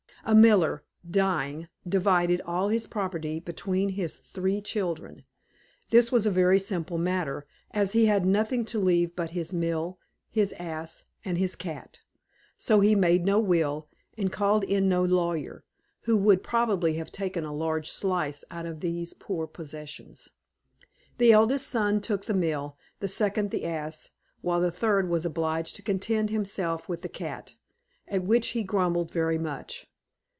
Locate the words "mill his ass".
9.51-11.05